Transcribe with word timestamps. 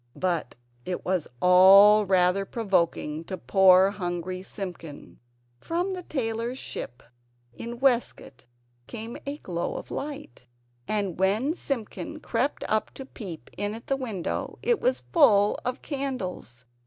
But 0.15 0.55
it 0.83 1.05
was 1.05 1.27
all 1.43 2.07
rather 2.07 2.43
provoking 2.43 3.23
to 3.25 3.37
poor 3.37 3.91
hungry 3.91 4.41
Simpkin. 4.41 5.19
From 5.59 5.93
the 5.93 6.01
tailor's 6.01 6.57
ship 6.57 7.03
in 7.53 7.79
Westgate 7.79 8.47
came 8.87 9.15
a 9.27 9.37
glow 9.37 9.75
of 9.75 9.91
light; 9.91 10.47
and 10.87 11.19
when 11.19 11.53
Simpkin 11.53 12.19
crept 12.19 12.63
up 12.67 12.91
to 12.95 13.05
peep 13.05 13.51
in 13.57 13.75
at 13.75 13.85
the 13.85 13.95
window 13.95 14.57
it 14.63 14.81
was 14.81 15.03
full 15.13 15.59
of 15.63 15.83
candles. 15.83 16.65